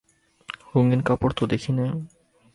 রঙিন 0.71 1.01
কাপড় 1.01 1.33
তো 1.37 1.43
দেখি 1.45 1.71
নে। 1.71 1.85